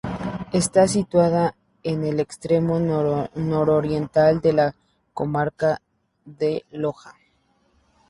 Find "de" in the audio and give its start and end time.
4.41-4.51, 6.25-6.65